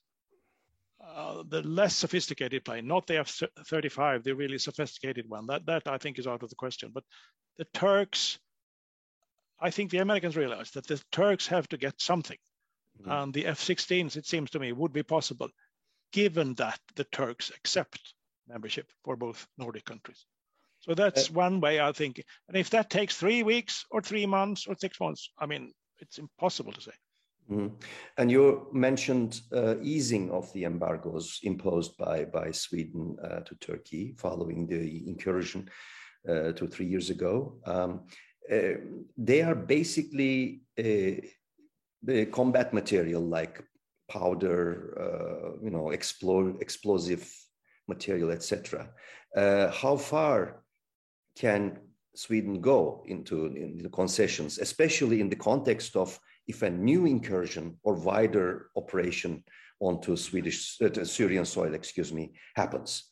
uh, 1.06 1.42
the 1.48 1.62
less 1.62 1.94
sophisticated 1.94 2.64
plane, 2.64 2.86
not 2.86 3.06
the 3.06 3.18
F-35, 3.18 4.22
the 4.22 4.34
really 4.34 4.58
sophisticated 4.58 5.28
one. 5.28 5.46
That 5.46 5.66
that 5.66 5.86
I 5.86 5.98
think 5.98 6.18
is 6.18 6.26
out 6.26 6.42
of 6.42 6.48
the 6.48 6.56
question. 6.56 6.90
But 6.94 7.04
the 7.58 7.66
Turks, 7.74 8.38
I 9.60 9.70
think 9.70 9.90
the 9.90 9.98
Americans 9.98 10.36
realize 10.36 10.70
that 10.72 10.86
the 10.86 11.02
Turks 11.12 11.46
have 11.48 11.68
to 11.68 11.76
get 11.76 12.00
something, 12.00 12.38
mm-hmm. 13.00 13.10
and 13.10 13.34
the 13.34 13.46
F-16s, 13.46 14.16
it 14.16 14.26
seems 14.26 14.50
to 14.50 14.58
me, 14.58 14.72
would 14.72 14.92
be 14.92 15.02
possible, 15.02 15.48
given 16.12 16.54
that 16.54 16.80
the 16.96 17.04
Turks 17.04 17.50
accept 17.50 18.14
membership 18.48 18.86
for 19.04 19.16
both 19.16 19.46
Nordic 19.58 19.84
countries. 19.84 20.26
So 20.80 20.94
that's 20.94 21.30
uh, 21.30 21.32
one 21.32 21.60
way 21.60 21.80
I 21.80 21.92
think. 21.92 22.22
And 22.48 22.56
if 22.56 22.70
that 22.70 22.90
takes 22.90 23.16
three 23.16 23.42
weeks 23.42 23.84
or 23.90 24.02
three 24.02 24.26
months 24.26 24.66
or 24.66 24.74
six 24.78 25.00
months, 25.00 25.30
I 25.38 25.46
mean, 25.46 25.72
it's 26.00 26.18
impossible 26.18 26.72
to 26.72 26.80
say. 26.80 26.92
Mm. 27.50 27.72
And 28.16 28.30
you 28.30 28.68
mentioned 28.72 29.40
uh, 29.52 29.76
easing 29.82 30.30
of 30.30 30.52
the 30.52 30.64
embargoes 30.64 31.40
imposed 31.42 31.96
by, 31.98 32.24
by 32.24 32.50
Sweden 32.50 33.16
uh, 33.22 33.40
to 33.40 33.54
Turkey 33.56 34.14
following 34.16 34.66
the 34.66 35.08
incursion 35.08 35.68
uh, 36.28 36.52
two, 36.52 36.68
three 36.68 36.86
years 36.86 37.10
ago. 37.10 37.58
Um, 37.66 38.02
uh, 38.50 38.76
they 39.16 39.42
are 39.42 39.54
basically 39.54 40.62
uh, 40.78 42.24
combat 42.32 42.72
material 42.74 43.22
like 43.22 43.62
powder, 44.08 44.96
uh, 45.00 45.64
you 45.64 45.70
know, 45.70 45.90
explode, 45.90 46.60
explosive 46.60 47.30
material, 47.88 48.30
etc. 48.30 48.88
Uh, 49.36 49.70
how 49.70 49.96
far 49.96 50.62
can 51.36 51.78
Sweden 52.14 52.60
go 52.60 53.04
into, 53.06 53.46
into 53.46 53.88
concessions, 53.88 54.58
especially 54.58 55.20
in 55.20 55.28
the 55.28 55.36
context 55.36 55.96
of 55.96 56.18
if 56.46 56.62
a 56.62 56.70
new 56.70 57.06
incursion 57.06 57.76
or 57.82 57.94
wider 57.94 58.70
operation 58.76 59.42
onto 59.80 60.16
Swedish 60.16 60.80
uh, 60.80 61.04
Syrian 61.04 61.44
soil, 61.44 61.74
excuse 61.74 62.12
me, 62.12 62.32
happens? 62.54 63.04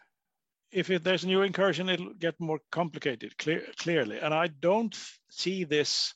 If 0.70 0.88
it, 0.90 1.04
there's 1.04 1.24
a 1.24 1.26
new 1.26 1.42
incursion, 1.42 1.88
it'll 1.88 2.14
get 2.14 2.38
more 2.40 2.60
complicated, 2.70 3.36
clear, 3.38 3.62
clearly. 3.78 4.18
And 4.18 4.32
I 4.32 4.46
don't 4.46 4.96
see 5.30 5.64
this 5.64 6.14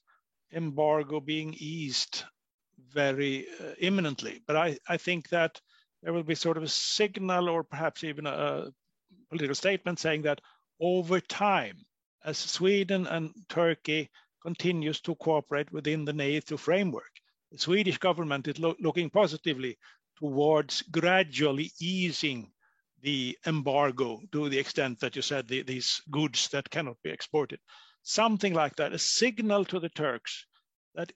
embargo 0.53 1.21
being 1.21 1.55
eased 1.59 2.25
very 2.93 3.47
uh, 3.61 3.73
imminently. 3.79 4.43
But 4.47 4.57
I, 4.57 4.79
I 4.89 4.97
think 4.97 5.29
that 5.31 5.61
there 6.07 6.13
will 6.13 6.23
be 6.23 6.37
sort 6.37 6.57
of 6.57 6.63
a 6.63 6.69
signal 6.69 7.49
or 7.49 7.65
perhaps 7.65 8.05
even 8.05 8.29
a 8.29 8.69
political 9.29 9.57
statement 9.57 9.99
saying 9.99 10.23
that 10.23 10.41
over 10.81 11.19
time, 11.19 11.85
as 12.25 12.39
Sweden 12.39 13.09
and 13.09 13.35
Turkey 13.49 14.09
continues 14.41 15.01
to 15.01 15.17
cooperate 15.17 15.73
within 15.73 16.05
the 16.05 16.13
NATO 16.13 16.57
framework, 16.57 17.11
the 17.51 17.59
Swedish 17.59 17.99
government 17.99 18.47
is 18.47 18.61
lo 18.61 18.77
looking 18.79 19.11
positively 19.11 19.79
towards 20.17 20.83
gradually 20.83 21.73
easing 21.81 22.53
the 23.03 23.37
embargo 23.45 24.21
to 24.31 24.49
the 24.49 24.61
extent 24.61 25.01
that 25.01 25.17
you 25.17 25.23
said 25.23 25.49
the, 25.49 25.63
these 25.63 26.01
goods 26.09 26.47
that 26.51 26.71
cannot 26.71 27.03
be 27.03 27.11
exported. 27.11 27.59
Something 28.05 28.55
like 28.55 28.77
that, 28.77 28.93
a 28.93 28.99
signal 29.01 29.65
to 29.65 29.81
the 29.81 29.89
Turks 29.89 30.47
that 30.95 31.11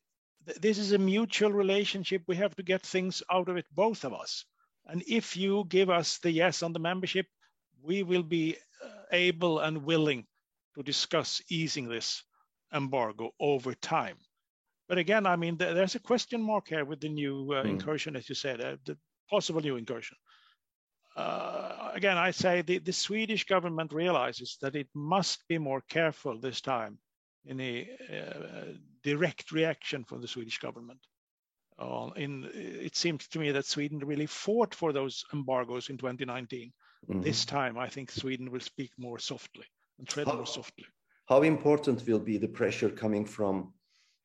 this 0.60 0.78
is 0.78 0.90
a 0.90 0.98
mutual 0.98 1.52
relationship. 1.52 2.22
We 2.26 2.34
have 2.34 2.56
to 2.56 2.64
get 2.64 2.82
things 2.82 3.22
out 3.30 3.48
of 3.48 3.56
it, 3.56 3.66
both 3.72 4.02
of 4.02 4.12
us. 4.12 4.44
And 4.86 5.02
if 5.06 5.36
you 5.36 5.64
give 5.68 5.90
us 5.90 6.18
the 6.18 6.30
yes 6.30 6.62
on 6.62 6.72
the 6.72 6.78
membership, 6.78 7.26
we 7.82 8.02
will 8.02 8.22
be 8.22 8.56
uh, 8.84 8.88
able 9.12 9.60
and 9.60 9.84
willing 9.84 10.26
to 10.74 10.82
discuss 10.82 11.42
easing 11.50 11.88
this 11.88 12.22
embargo 12.72 13.30
over 13.40 13.74
time. 13.74 14.16
But 14.88 14.98
again, 14.98 15.26
I 15.26 15.36
mean, 15.36 15.56
there's 15.56 15.94
a 15.94 16.00
question 16.00 16.42
mark 16.42 16.68
here 16.68 16.84
with 16.84 17.00
the 17.00 17.08
new 17.08 17.52
uh, 17.52 17.62
mm. 17.62 17.70
incursion, 17.70 18.16
as 18.16 18.28
you 18.28 18.34
said, 18.34 18.60
uh, 18.60 18.76
the 18.84 18.96
possible 19.28 19.60
new 19.60 19.76
incursion. 19.76 20.16
Uh, 21.16 21.90
again, 21.94 22.16
I 22.16 22.30
say 22.30 22.62
the, 22.62 22.78
the 22.78 22.92
Swedish 22.92 23.44
government 23.44 23.92
realizes 23.92 24.58
that 24.62 24.76
it 24.76 24.88
must 24.94 25.46
be 25.48 25.58
more 25.58 25.82
careful 25.88 26.38
this 26.38 26.60
time 26.60 26.98
in 27.44 27.60
a 27.60 27.88
uh, 28.12 28.72
direct 29.02 29.52
reaction 29.52 30.04
from 30.04 30.20
the 30.20 30.28
Swedish 30.28 30.58
government. 30.58 31.00
Uh, 31.80 32.10
in, 32.16 32.50
it 32.52 32.94
seems 32.94 33.26
to 33.28 33.38
me 33.38 33.52
that 33.52 33.64
Sweden 33.64 34.00
really 34.00 34.26
fought 34.26 34.74
for 34.74 34.92
those 34.92 35.24
embargoes 35.32 35.88
in 35.88 35.96
2019. 35.96 36.72
Mm-hmm. 37.08 37.22
This 37.22 37.46
time, 37.46 37.78
I 37.78 37.88
think 37.88 38.10
Sweden 38.10 38.50
will 38.50 38.60
speak 38.60 38.90
more 38.98 39.18
softly 39.18 39.64
and 39.98 40.06
tread 40.06 40.26
how, 40.26 40.34
more 40.34 40.46
softly. 40.46 40.84
How 41.26 41.42
important 41.42 42.06
will 42.06 42.18
be 42.18 42.36
the 42.36 42.48
pressure 42.48 42.90
coming 42.90 43.24
from 43.24 43.72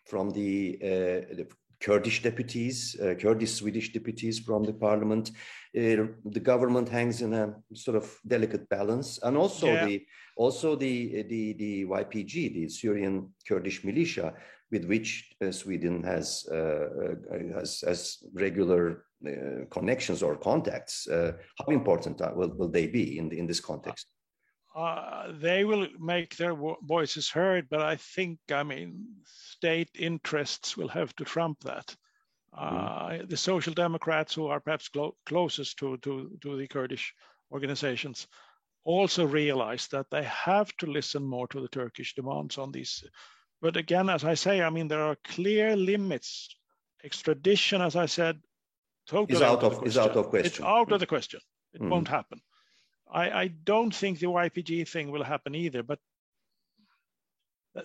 from 0.05 0.29
the, 0.29 0.77
uh, 0.83 1.33
the 1.35 1.47
Kurdish 1.79 2.21
deputies, 2.21 2.95
uh, 2.99 3.15
Kurdish 3.15 3.53
Swedish 3.53 3.91
deputies 3.91 4.39
from 4.39 4.63
the 4.63 4.73
parliament. 4.73 5.31
Uh, 5.75 6.07
the 6.25 6.39
government 6.41 6.87
hangs 6.89 7.21
in 7.21 7.33
a 7.33 7.55
sort 7.73 7.97
of 7.97 8.19
delicate 8.25 8.69
balance, 8.69 9.19
and 9.23 9.35
also 9.35 9.67
yeah. 9.67 9.85
the 9.85 10.05
also 10.37 10.75
the 10.75 11.23
the 11.23 11.53
the 11.53 11.85
YPG, 11.85 12.53
the 12.53 12.69
Syrian 12.69 13.33
Kurdish 13.47 13.83
militia, 13.83 14.33
with 14.75 14.85
which 14.85 15.11
uh, 15.41 15.51
Sweden 15.51 16.03
has, 16.03 16.45
uh, 16.51 16.55
uh, 16.55 17.57
has 17.57 17.83
has 17.87 17.99
regular 18.33 19.05
uh, 19.25 19.65
connections 19.71 20.21
or 20.21 20.35
contacts. 20.49 21.07
how 21.59 21.71
important 21.81 22.15
will, 22.37 22.53
will 22.59 22.71
they 22.77 22.87
be 22.87 23.17
in 23.19 23.29
the, 23.29 23.37
in 23.39 23.47
this 23.47 23.61
context? 23.71 24.07
Uh, 24.75 25.31
they 25.39 25.63
will 25.63 25.87
make 25.99 26.35
their 26.35 26.55
voices 26.83 27.29
heard, 27.29 27.63
but 27.69 27.81
I 27.81 27.95
think, 27.95 28.39
I 28.51 28.63
mean, 28.63 29.05
state 29.23 29.89
interests 29.97 30.75
will 30.77 30.89
have 30.89 31.15
to 31.15 31.23
trump 31.23 31.57
that. 31.61 31.95
Uh, 32.53 33.09
mm. 33.09 33.29
The 33.29 33.37
Social 33.37 33.73
Democrats, 33.73 34.33
who 34.35 34.47
are 34.47 34.59
perhaps 34.59 34.89
clo 34.89 35.15
closest 35.25 35.77
to, 35.79 35.97
to, 36.03 36.37
to 36.41 36.57
the 36.57 36.67
Kurdish 36.67 37.13
organizations, 37.51 38.27
also 38.83 39.25
realize 39.25 39.87
that 39.87 40.09
they 40.11 40.23
have 40.23 40.75
to 40.77 40.85
listen 40.85 41.23
more 41.23 41.47
to 41.47 41.61
the 41.61 41.69
Turkish 41.69 42.13
demands 42.13 42.57
on 42.57 42.71
these. 42.71 43.03
But 43.65 43.77
again, 43.77 44.11
as 44.11 44.23
I 44.23 44.35
say, 44.35 44.61
I 44.61 44.69
mean, 44.69 44.87
there 44.87 45.01
are 45.01 45.17
clear 45.23 45.75
limits. 45.75 46.55
Extradition, 47.03 47.81
as 47.81 47.95
I 47.95 48.05
said, 48.05 48.39
totally 49.07 49.37
is 49.37 49.41
out, 49.41 49.63
out 49.63 49.73
of, 49.73 49.87
is 49.87 49.97
out 49.97 50.15
of 50.15 50.29
question. 50.29 50.45
It's 50.45 50.61
out 50.61 50.91
of 50.91 50.99
the 50.99 51.07
question. 51.07 51.39
It 51.73 51.81
mm. 51.81 51.89
won't 51.89 52.07
happen. 52.07 52.41
I, 53.11 53.31
I 53.31 53.47
don't 53.47 53.89
think 53.89 54.19
the 54.19 54.27
YPG 54.27 54.87
thing 54.87 55.09
will 55.09 55.23
happen 55.23 55.55
either, 55.55 55.81
but 55.81 55.97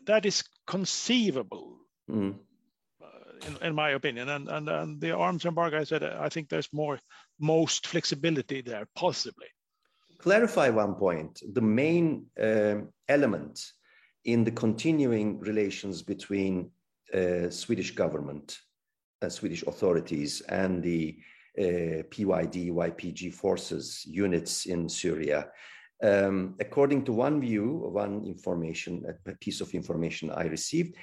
that 0.05 0.27
is 0.27 0.45
conceivable, 0.67 1.79
mm. 2.11 2.35
in, 3.47 3.57
in, 3.63 3.75
my 3.75 3.93
opinion. 3.93 4.29
And, 4.29 4.51
and, 4.51 4.69
and 4.69 5.01
the 5.01 5.17
arms 5.17 5.47
embargo, 5.47 5.81
I 5.81 5.85
said, 5.85 6.03
I 6.03 6.29
think 6.29 6.51
there's 6.51 6.71
more, 6.75 7.01
most 7.39 7.87
flexibility 7.87 8.61
there, 8.61 8.87
possibly. 8.95 9.49
Clarify 10.19 10.69
one 10.69 10.97
point. 10.97 11.41
The 11.55 11.63
main 11.63 12.27
uh, 12.39 12.81
element 13.09 13.59
in 14.25 14.45
the 14.45 14.50
continuing 14.50 15.41
relations 15.41 16.03
between 16.03 16.71
uh, 17.15 17.50
Swedish 17.50 17.93
government, 17.93 18.59
uh, 19.23 19.29
Swedish 19.29 19.62
authorities, 19.65 20.41
and 20.43 20.83
the 20.83 21.19
uh, 21.59 22.03
PYD, 22.11 22.71
YPG 22.71 23.35
forces 23.35 24.05
units 24.07 24.67
in 24.67 24.89
Syria. 24.89 25.49
Um, 26.03 26.55
according 26.61 27.05
to 27.05 27.12
one 27.12 27.41
view, 27.41 27.89
one 27.93 28.25
information, 28.25 29.05
a 29.27 29.33
piece 29.37 29.61
of 29.61 29.75
information 29.75 30.31
I 30.31 30.45
received, 30.45 30.97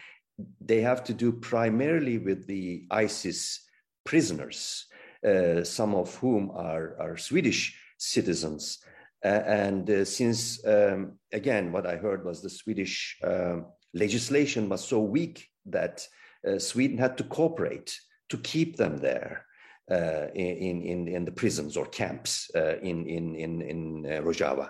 they 0.61 0.81
have 0.81 1.03
to 1.05 1.13
do 1.13 1.31
primarily 1.31 2.17
with 2.17 2.47
the 2.47 2.85
ISIS 2.91 3.67
prisoners, 4.05 4.85
uh, 5.27 5.63
some 5.63 5.93
of 5.93 6.15
whom 6.15 6.51
are, 6.51 6.95
are 6.99 7.17
Swedish 7.17 7.77
citizens. 7.97 8.79
Uh, 9.23 9.27
and 9.27 9.89
uh, 9.89 10.05
since, 10.05 10.65
um, 10.65 11.13
again, 11.33 11.71
what 11.71 11.85
I 11.87 11.95
heard 11.95 12.23
was 12.23 12.41
the 12.41 12.49
Swedish 12.49 13.17
um, 13.23 13.65
legislation 13.93 14.69
was 14.69 14.87
so 14.87 14.99
weak 14.99 15.47
that 15.65 16.05
uh, 16.47 16.59
Sweden 16.59 16.97
had 16.97 17.17
to 17.17 17.23
cooperate 17.23 17.99
to 18.29 18.37
keep 18.37 18.77
them 18.77 18.97
there 18.97 19.45
uh, 19.89 20.27
in, 20.35 20.81
in, 20.81 21.07
in 21.07 21.25
the 21.25 21.31
prisons 21.31 21.77
or 21.77 21.85
camps 21.85 22.51
uh, 22.55 22.77
in, 22.79 23.07
in, 23.07 23.35
in, 23.35 23.61
in 23.61 24.05
uh, 24.05 24.21
Rojava. 24.21 24.69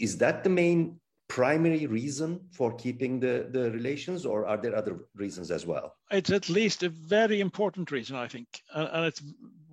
Is 0.00 0.16
that 0.18 0.44
the 0.44 0.50
main 0.50 0.98
primary 1.28 1.86
reason 1.86 2.40
for 2.52 2.74
keeping 2.76 3.20
the, 3.20 3.48
the 3.50 3.70
relations, 3.70 4.24
or 4.24 4.46
are 4.46 4.56
there 4.56 4.76
other 4.76 5.00
reasons 5.14 5.50
as 5.50 5.66
well? 5.66 5.94
It's 6.10 6.30
at 6.30 6.48
least 6.48 6.82
a 6.82 6.88
very 6.88 7.40
important 7.40 7.90
reason, 7.90 8.16
I 8.16 8.28
think. 8.28 8.46
And 8.72 9.04
it's 9.04 9.22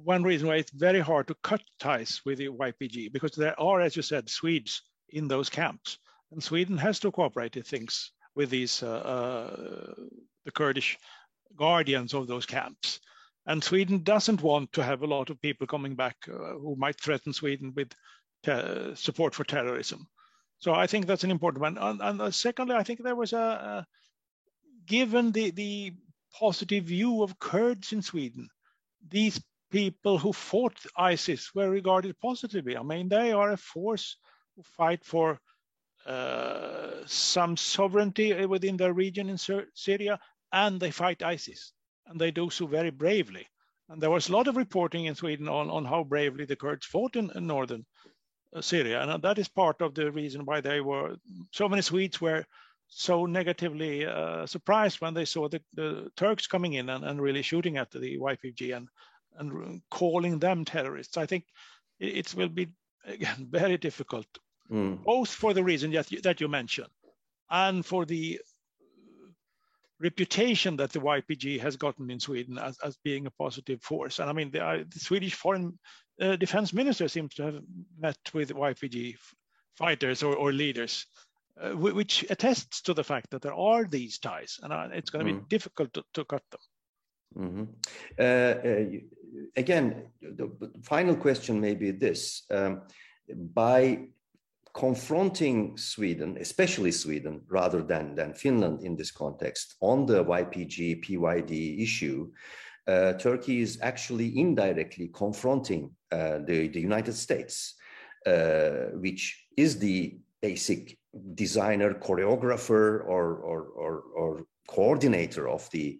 one 0.03 0.23
reason 0.23 0.47
why 0.47 0.55
it's 0.55 0.71
very 0.71 0.99
hard 0.99 1.27
to 1.27 1.35
cut 1.43 1.61
ties 1.79 2.21
with 2.25 2.37
the 2.37 2.47
YPG, 2.47 3.11
because 3.11 3.31
there 3.31 3.59
are, 3.59 3.81
as 3.81 3.95
you 3.95 4.01
said, 4.01 4.29
Swedes 4.29 4.81
in 5.09 5.27
those 5.27 5.49
camps. 5.49 5.97
And 6.31 6.43
Sweden 6.43 6.77
has 6.77 6.99
to 7.01 7.11
cooperate, 7.11 7.57
it 7.57 7.67
thinks, 7.67 8.11
with 8.35 8.49
these, 8.49 8.83
uh, 8.83 8.87
uh, 8.87 9.93
the 10.45 10.51
Kurdish 10.51 10.97
guardians 11.55 12.13
of 12.13 12.27
those 12.27 12.45
camps. 12.45 12.99
And 13.45 13.63
Sweden 13.63 14.03
doesn't 14.03 14.41
want 14.41 14.71
to 14.73 14.83
have 14.83 15.01
a 15.01 15.07
lot 15.07 15.29
of 15.29 15.41
people 15.41 15.67
coming 15.67 15.95
back 15.95 16.15
uh, 16.27 16.53
who 16.53 16.75
might 16.77 16.99
threaten 17.01 17.33
Sweden 17.33 17.73
with 17.75 17.91
support 18.97 19.35
for 19.35 19.43
terrorism. 19.43 20.07
So 20.59 20.73
I 20.73 20.87
think 20.87 21.05
that's 21.05 21.23
an 21.23 21.31
important 21.31 21.61
one. 21.61 21.77
And, 21.77 22.01
and 22.01 22.21
uh, 22.21 22.31
secondly, 22.31 22.75
I 22.75 22.83
think 22.83 23.03
there 23.03 23.15
was 23.15 23.33
a, 23.33 23.37
a 23.37 23.87
given 24.85 25.31
the, 25.31 25.51
the 25.51 25.93
positive 26.39 26.85
view 26.85 27.23
of 27.23 27.39
Kurds 27.39 27.91
in 27.91 28.01
Sweden, 28.01 28.47
these 29.09 29.41
people 29.71 30.17
who 30.17 30.33
fought 30.33 30.77
ISIS 30.95 31.53
were 31.55 31.69
regarded 31.69 32.19
positively. 32.19 32.77
I 32.77 32.83
mean, 32.83 33.09
they 33.09 33.31
are 33.31 33.51
a 33.51 33.57
force 33.57 34.17
who 34.55 34.63
fight 34.63 35.03
for 35.03 35.39
uh, 36.05 37.05
some 37.05 37.57
sovereignty 37.57 38.45
within 38.45 38.77
their 38.77 38.93
region 38.93 39.29
in 39.29 39.37
Syria, 39.73 40.19
and 40.51 40.79
they 40.79 40.91
fight 40.91 41.23
ISIS 41.23 41.73
and 42.11 42.19
they 42.19 42.31
do 42.31 42.49
so 42.49 42.67
very 42.67 42.91
bravely. 42.91 43.47
And 43.89 44.01
there 44.01 44.09
was 44.09 44.29
a 44.29 44.33
lot 44.33 44.47
of 44.47 44.57
reporting 44.57 45.05
in 45.05 45.15
Sweden 45.15 45.47
on, 45.47 45.69
on 45.69 45.85
how 45.85 46.03
bravely 46.03 46.45
the 46.45 46.55
Kurds 46.55 46.85
fought 46.85 47.15
in, 47.15 47.31
in 47.35 47.47
northern 47.47 47.85
uh, 48.55 48.61
Syria. 48.61 49.01
And 49.01 49.23
that 49.23 49.39
is 49.39 49.47
part 49.47 49.81
of 49.81 49.93
the 49.93 50.11
reason 50.11 50.45
why 50.45 50.61
they 50.61 50.81
were, 50.81 51.15
so 51.51 51.67
many 51.67 51.81
Swedes 51.81 52.21
were 52.21 52.45
so 52.87 53.25
negatively 53.25 54.05
uh, 54.05 54.45
surprised 54.45 54.99
when 54.99 55.13
they 55.13 55.25
saw 55.25 55.47
the, 55.47 55.61
the 55.73 56.11
Turks 56.17 56.47
coming 56.47 56.73
in 56.73 56.89
and, 56.89 57.05
and, 57.05 57.21
really 57.21 57.41
shooting 57.41 57.77
at 57.77 57.89
the 57.91 58.17
YPG 58.17 58.75
and, 58.75 58.89
and 59.37 59.81
calling 59.89 60.39
them 60.39 60.65
terrorists. 60.65 61.17
I 61.17 61.25
think 61.25 61.45
it, 61.99 62.33
will 62.35 62.49
be, 62.49 62.69
again, 63.05 63.47
very 63.51 63.77
difficult, 63.77 64.27
mm. 64.71 65.03
both 65.03 65.29
for 65.29 65.53
the 65.53 65.63
reason 65.63 65.91
that 65.91 66.11
you, 66.11 66.21
that 66.21 66.41
you 66.41 66.47
mentioned 66.47 66.89
and 67.49 67.85
for 67.85 68.05
the 68.05 68.39
reputation 69.99 70.77
that 70.77 70.91
the 70.91 70.99
YPG 70.99 71.59
has 71.59 71.75
gotten 71.75 72.09
in 72.09 72.19
Sweden 72.19 72.57
as, 72.57 72.77
as 72.83 72.97
being 73.03 73.27
a 73.27 73.31
positive 73.31 73.81
force. 73.81 74.19
And 74.19 74.29
I 74.29 74.33
mean, 74.33 74.49
the, 74.51 74.65
uh, 74.65 74.83
the 74.89 74.99
Swedish 74.99 75.35
foreign 75.35 75.77
uh, 76.19 76.37
defense 76.37 76.73
minister 76.73 77.07
seems 77.07 77.35
to 77.35 77.43
have 77.43 77.61
met 77.99 78.17
with 78.33 78.53
YPG 78.53 79.17
fighters 79.75 80.23
or, 80.23 80.35
or 80.35 80.51
leaders, 80.51 81.05
uh, 81.59 81.71
which 81.71 82.25
attests 82.29 82.81
to 82.83 82.93
the 82.93 83.03
fact 83.03 83.29
that 83.31 83.41
there 83.41 83.53
are 83.53 83.85
these 83.85 84.17
ties, 84.17 84.59
and 84.63 84.73
uh, 84.73 84.87
it's 84.91 85.09
going 85.09 85.25
to 85.25 85.31
mm. 85.31 85.39
be 85.39 85.45
difficult 85.49 85.93
to, 85.93 86.03
to 86.13 86.25
cut 86.25 86.43
them. 86.51 86.61
Mm-hmm. 87.37 87.63
Uh, 88.19 88.99
again, 89.55 90.07
the, 90.21 90.49
the, 90.59 90.71
final 90.83 91.15
question 91.15 91.59
may 91.59 91.75
be 91.75 91.91
this: 91.91 92.43
um, 92.51 92.81
by 93.53 94.07
confronting 94.73 95.77
Sweden, 95.77 96.37
especially 96.39 96.91
Sweden, 96.91 97.41
rather 97.49 97.81
than, 97.81 98.15
than 98.15 98.33
Finland 98.33 98.83
in 98.83 98.95
this 98.95 99.11
context, 99.11 99.75
on 99.81 100.05
the 100.05 100.23
YPG 100.23 101.03
PYD 101.03 101.81
issue, 101.81 102.31
uh, 102.87 103.13
Turkey 103.13 103.61
is 103.61 103.79
actually 103.81 104.37
indirectly 104.39 105.09
confronting 105.13 105.91
uh, 106.11 106.39
the, 106.45 106.67
the 106.69 106.79
United 106.79 107.13
States, 107.13 107.75
uh, 108.25 108.89
which 108.93 109.45
is 109.57 109.77
the 109.77 110.17
basic 110.41 110.97
designer, 111.35 111.93
choreographer, 111.93 113.05
or, 113.05 113.35
or, 113.35 113.61
or, 113.75 114.03
or 114.15 114.45
coordinator 114.67 115.49
of 115.49 115.69
the 115.71 115.99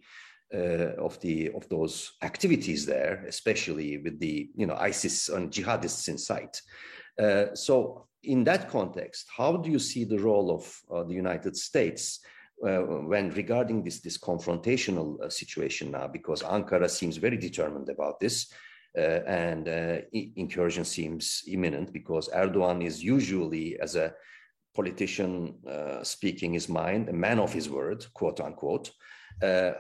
uh, 0.54 0.96
of 0.98 1.20
the 1.22 1.50
of 1.52 1.68
those 1.70 2.14
activities 2.22 2.86
there, 2.86 3.24
especially 3.28 3.98
with 3.98 4.20
the 4.20 4.50
you 4.56 4.66
know 4.66 4.76
ISIS 4.76 5.30
and 5.30 5.52
jihadists 5.52 6.10
in 6.10 6.18
sight. 6.18 6.62
Uh, 7.22 7.54
so 7.54 8.08
in 8.24 8.44
that 8.44 8.70
context, 8.70 9.28
how 9.36 9.58
do 9.58 9.70
you 9.70 9.80
see 9.80 10.04
the 10.04 10.20
role 10.20 10.52
of 10.52 10.82
uh, 10.94 11.04
the 11.04 11.14
United 11.14 11.56
States 11.56 12.20
uh, 12.66 12.80
when 12.80 13.32
regarding 13.32 13.84
this, 13.84 14.02
this 14.02 14.18
confrontational 14.18 15.20
uh, 15.22 15.30
situation 15.30 15.92
now? 15.92 16.08
Because 16.08 16.44
Ankara 16.44 16.90
seems 16.90 17.18
very 17.18 17.38
determined 17.38 17.90
about 17.90 18.20
this. 18.20 18.52
Uh, 18.98 19.22
and 19.26 19.70
incursion 20.12 20.84
seems 20.84 21.44
imminent 21.48 21.94
because 21.94 22.28
Erdogan 22.28 22.84
is 22.86 23.02
usually, 23.02 23.80
as 23.80 23.96
a 23.96 24.14
politician 24.76 25.56
speaking 26.04 26.52
his 26.52 26.68
mind, 26.68 27.08
a 27.08 27.14
man 27.14 27.40
of 27.40 27.54
his 27.54 27.70
word, 27.70 28.06
quote 28.14 28.42
unquote. 28.42 28.92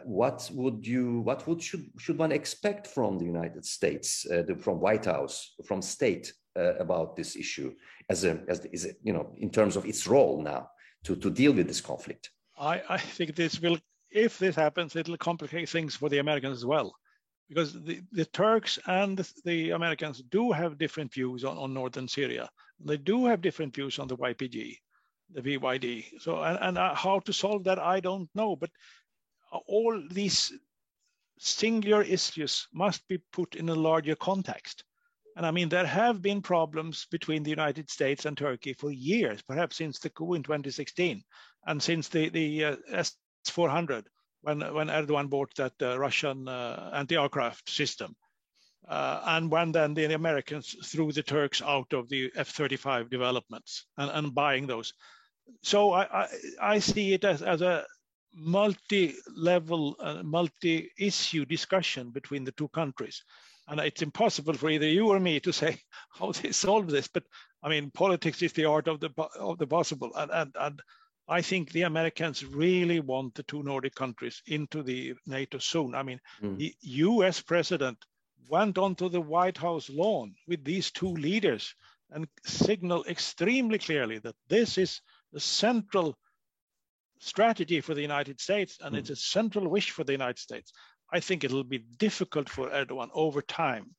What 0.05 0.49
would 0.53 0.85
you, 0.85 1.21
what 1.21 1.47
would 1.47 1.61
should 1.61 1.85
should 1.99 2.17
one 2.17 2.31
expect 2.31 2.87
from 2.87 3.17
the 3.17 3.25
United 3.25 3.65
States, 3.65 4.23
the, 4.23 4.55
from 4.59 4.79
White 4.79 5.05
House, 5.05 5.55
from 5.65 5.81
state 5.81 6.33
uh, 6.57 6.75
about 6.75 7.15
this 7.15 7.35
issue 7.35 7.73
as 8.09 8.25
a 8.25 8.41
as 8.47 8.65
is 8.77 8.85
it, 8.85 8.97
you 9.03 9.13
know 9.13 9.33
in 9.37 9.49
terms 9.49 9.75
of 9.75 9.85
its 9.85 10.05
role 10.05 10.41
now 10.41 10.69
to 11.05 11.15
to 11.15 11.29
deal 11.29 11.53
with 11.53 11.67
this 11.67 11.81
conflict? 11.81 12.29
I 12.59 12.81
i 12.89 12.97
think 12.97 13.35
this 13.35 13.59
will 13.61 13.77
if 14.25 14.37
this 14.37 14.55
happens 14.55 14.95
it'll 14.95 15.17
complicate 15.17 15.69
things 15.69 15.95
for 15.95 16.09
the 16.09 16.19
americans 16.19 16.57
as 16.57 16.65
well. 16.65 16.89
Because 17.49 17.73
the, 17.73 18.01
the 18.13 18.25
turks 18.25 18.79
and 18.87 19.17
the, 19.17 19.25
the 19.45 19.59
americans 19.71 20.17
do 20.37 20.51
have 20.51 20.77
different 20.77 21.13
views 21.13 21.43
on, 21.43 21.57
on 21.57 21.73
northern 21.73 22.07
syria. 22.07 22.49
They 22.89 22.97
do 22.97 23.25
have 23.25 23.41
different 23.41 23.75
views 23.75 23.99
on 23.99 24.07
the 24.07 24.17
ypg 24.17 24.57
the 25.33 25.41
pyd 25.41 25.85
so 26.19 26.31
and, 26.43 26.57
and 26.65 26.77
uh, 26.77 26.93
how 26.93 27.19
to 27.19 27.31
solve 27.31 27.63
that 27.63 27.79
i 27.79 27.97
don't 28.07 28.29
know. 28.35 28.55
But 28.55 28.71
all 29.51 30.01
these 30.11 30.53
singular 31.39 32.03
issues 32.03 32.67
must 32.73 33.07
be 33.07 33.19
put 33.31 33.55
in 33.55 33.69
a 33.69 33.75
larger 33.75 34.15
context 34.15 34.83
and 35.35 35.45
I 35.45 35.51
mean, 35.51 35.69
there 35.69 35.85
have 35.85 36.21
been 36.21 36.41
problems 36.41 37.05
between 37.09 37.43
the 37.43 37.49
United 37.49 37.89
States 37.89 38.25
and 38.25 38.37
Turkey 38.37 38.73
for 38.73 38.91
years, 38.91 39.41
perhaps 39.41 39.77
since 39.77 39.99
the 39.99 40.09
coup 40.09 40.33
in 40.33 40.43
2016 40.43 41.23
and 41.67 41.81
since 41.81 42.09
the, 42.09 42.29
the 42.29 42.65
uh, 42.65 42.75
S-400, 42.91 44.05
when, 44.41 44.59
when 44.73 44.87
Erdogan 44.87 45.29
bought 45.29 45.53
that 45.55 45.73
uh, 45.81 45.97
Russian 45.97 46.47
uh, 46.47 46.91
anti-aircraft 46.93 47.69
system. 47.69 48.15
Uh, 48.87 49.21
and 49.25 49.49
when 49.49 49.71
then 49.71 49.93
the 49.93 50.13
Americans 50.13 50.75
threw 50.83 51.11
the 51.11 51.23
Turks 51.23 51.61
out 51.61 51.93
of 51.93 52.09
the 52.09 52.31
F-35 52.35 53.09
developments 53.09 53.85
and, 53.97 54.11
and 54.11 54.35
buying 54.35 54.67
those. 54.67 54.93
So 55.61 55.91
I, 55.91 56.23
I, 56.23 56.27
I 56.61 56.79
see 56.79 57.13
it 57.13 57.23
as, 57.23 57.41
as 57.41 57.61
a 57.61 57.85
multi-level, 58.33 59.95
uh, 59.99 60.21
multi-issue 60.23 61.45
discussion 61.45 62.11
between 62.11 62.43
the 62.43 62.51
two 62.53 62.69
countries 62.69 63.23
and 63.67 63.79
it's 63.79 64.01
impossible 64.01 64.53
for 64.53 64.69
either 64.69 64.87
you 64.87 65.07
or 65.07 65.19
me 65.19 65.39
to 65.39 65.53
say 65.53 65.79
how 66.09 66.31
they 66.31 66.51
solve 66.51 66.87
this. 66.87 67.07
But 67.07 67.23
I 67.63 67.69
mean, 67.69 67.91
politics 67.91 68.41
is 68.41 68.53
the 68.53 68.65
art 68.65 68.87
of 68.87 68.99
the 68.99 69.11
of 69.39 69.57
the 69.57 69.67
possible, 69.67 70.11
and 70.15 70.31
and, 70.31 70.55
and 70.59 70.81
I 71.27 71.41
think 71.41 71.71
the 71.71 71.83
Americans 71.83 72.43
really 72.43 72.99
want 72.99 73.35
the 73.35 73.43
two 73.43 73.63
Nordic 73.63 73.95
countries 73.95 74.41
into 74.47 74.83
the 74.83 75.13
NATO 75.25 75.59
soon. 75.59 75.95
I 75.95 76.03
mean, 76.03 76.19
mm. 76.41 76.57
the 76.57 76.75
U.S. 76.81 77.39
president 77.41 77.97
went 78.49 78.77
onto 78.77 79.07
the 79.07 79.21
White 79.21 79.57
House 79.57 79.89
lawn 79.89 80.35
with 80.47 80.65
these 80.65 80.91
two 80.91 81.13
leaders 81.13 81.73
and 82.09 82.27
signaled 82.43 83.07
extremely 83.07 83.77
clearly 83.77 84.19
that 84.19 84.35
this 84.49 84.77
is 84.77 84.99
the 85.31 85.39
central 85.39 86.17
strategy 87.21 87.81
for 87.81 87.93
the 87.93 88.01
United 88.01 88.39
States 88.41 88.77
and 88.81 88.95
mm. 88.95 88.99
it's 88.99 89.09
a 89.09 89.15
central 89.15 89.67
wish 89.67 89.91
for 89.91 90.03
the 90.03 90.11
United 90.11 90.39
States. 90.39 90.73
I 91.13 91.19
think 91.19 91.43
it'll 91.43 91.63
be 91.63 91.79
difficult 91.97 92.49
for 92.49 92.69
Erdogan 92.69 93.09
over 93.13 93.41
time 93.41 93.95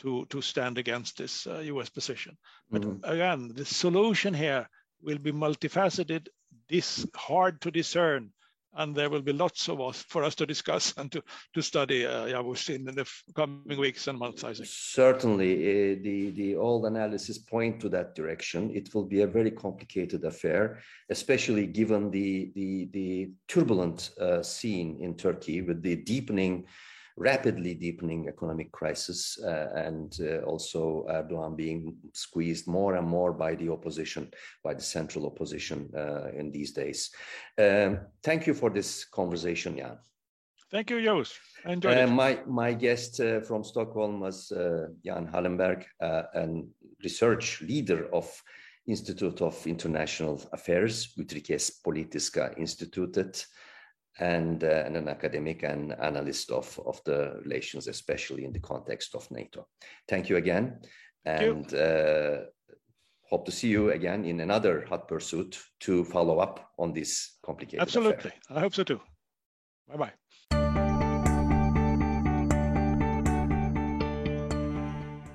to, 0.00 0.26
to 0.26 0.42
stand 0.42 0.78
against 0.78 1.18
this 1.18 1.46
uh, 1.46 1.58
US 1.58 1.88
position. 1.88 2.36
But 2.70 2.82
mm-hmm. 2.82 3.10
again, 3.10 3.52
the 3.54 3.64
solution 3.64 4.34
here 4.34 4.68
will 5.00 5.18
be 5.18 5.32
multifaceted, 5.32 6.28
this 6.68 7.06
hard 7.14 7.60
to 7.60 7.70
discern, 7.70 8.32
and 8.76 8.94
there 8.94 9.10
will 9.10 9.22
be 9.22 9.32
lots 9.32 9.68
of 9.68 9.80
us 9.80 10.04
for 10.08 10.22
us 10.24 10.34
to 10.36 10.46
discuss 10.46 10.94
and 10.96 11.10
to, 11.12 11.22
to 11.54 11.62
study 11.62 12.06
uh, 12.06 12.26
in 12.26 12.84
the 12.84 13.06
coming 13.34 13.78
weeks 13.78 14.06
and 14.06 14.18
months, 14.18 14.44
I 14.44 14.52
think. 14.52 14.68
Certainly, 14.68 15.52
uh, 15.54 15.96
the, 16.02 16.30
the 16.30 16.56
old 16.56 16.86
analysis 16.86 17.38
point 17.38 17.80
to 17.80 17.88
that 17.90 18.14
direction. 18.14 18.70
It 18.74 18.94
will 18.94 19.04
be 19.04 19.22
a 19.22 19.26
very 19.26 19.50
complicated 19.50 20.24
affair, 20.24 20.80
especially 21.10 21.66
given 21.66 22.10
the, 22.10 22.52
the, 22.54 22.88
the 22.92 23.30
turbulent 23.48 24.10
uh, 24.20 24.42
scene 24.42 24.98
in 25.00 25.16
Turkey 25.16 25.62
with 25.62 25.82
the 25.82 25.96
deepening 25.96 26.64
rapidly 27.16 27.74
deepening 27.74 28.28
economic 28.28 28.70
crisis 28.72 29.38
uh, 29.42 29.68
and 29.74 30.18
uh, 30.20 30.38
also 30.44 31.06
Erdogan 31.08 31.56
being 31.56 31.96
squeezed 32.12 32.66
more 32.66 32.96
and 32.96 33.06
more 33.06 33.32
by 33.32 33.54
the 33.54 33.70
opposition, 33.70 34.30
by 34.62 34.74
the 34.74 34.82
central 34.82 35.26
opposition 35.26 35.90
uh, 35.96 36.28
in 36.36 36.50
these 36.50 36.72
days. 36.72 37.10
Um, 37.58 38.00
thank 38.22 38.46
you 38.46 38.54
for 38.54 38.70
this 38.70 39.04
conversation, 39.06 39.76
Jan. 39.78 39.98
Thank 40.70 40.90
you, 40.90 41.00
Jos. 41.00 41.38
I 41.64 41.72
enjoyed 41.72 41.96
it. 41.96 42.06
My, 42.08 42.40
my 42.46 42.74
guest 42.74 43.20
uh, 43.20 43.40
from 43.40 43.64
Stockholm 43.64 44.20
was 44.20 44.52
uh, 44.52 44.88
Jan 45.04 45.26
Hallenberg, 45.26 45.84
uh, 46.00 46.22
a 46.34 46.62
research 47.02 47.62
leader 47.62 48.08
of 48.12 48.30
Institute 48.86 49.40
of 49.42 49.66
International 49.66 50.40
Affairs, 50.52 51.14
Utrikes 51.18 51.70
Politiska 51.84 52.56
Institutet 52.58 53.46
and, 54.18 54.64
uh, 54.64 54.84
and 54.86 54.96
an 54.96 55.08
academic 55.08 55.62
and 55.62 55.92
analyst 56.00 56.50
of, 56.50 56.80
of 56.86 57.00
the 57.04 57.40
relations, 57.44 57.88
especially 57.88 58.44
in 58.44 58.52
the 58.52 58.60
context 58.60 59.14
of 59.14 59.30
NATO. 59.30 59.66
Thank 60.08 60.28
you 60.28 60.36
again. 60.36 60.80
and 61.24 61.70
you. 61.72 61.78
Uh, 61.78 62.44
hope 63.28 63.44
to 63.44 63.52
see 63.52 63.68
you 63.68 63.90
again 63.90 64.24
in 64.24 64.40
another 64.40 64.84
hot 64.88 65.08
pursuit 65.08 65.60
to 65.80 66.04
follow 66.04 66.38
up 66.38 66.70
on 66.78 66.92
this 66.92 67.38
complicated 67.44 67.80
Absolutely. 67.80 68.30
Affair. 68.30 68.32
I 68.50 68.60
hope 68.60 68.74
so 68.74 68.84
too. 68.84 69.00
Bye 69.88 69.96
bye. 69.96 70.12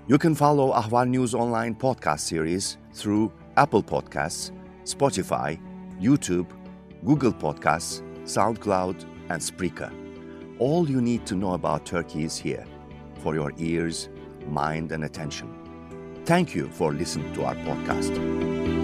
You 0.07 0.17
can 0.17 0.35
follow 0.35 0.73
Ahval 0.73 1.07
News 1.07 1.33
Online 1.33 1.73
podcast 1.73 2.19
series 2.21 2.77
through 2.93 3.31
Apple 3.55 3.83
Podcasts, 3.83 4.51
Spotify, 4.83 5.57
YouTube, 6.01 6.47
Google 7.05 7.31
Podcasts, 7.31 8.01
SoundCloud, 8.23 9.05
and 9.29 9.41
Spreaker. 9.41 9.91
All 10.59 10.89
you 10.89 11.01
need 11.01 11.25
to 11.27 11.35
know 11.35 11.53
about 11.53 11.85
Turkey 11.85 12.23
is 12.23 12.37
here 12.37 12.65
for 13.19 13.35
your 13.35 13.51
ears, 13.57 14.09
mind, 14.47 14.91
and 14.91 15.03
attention. 15.03 15.49
Thank 16.25 16.53
you 16.55 16.69
for 16.69 16.93
listening 16.93 17.33
to 17.33 17.45
our 17.45 17.55
podcast. 17.55 18.80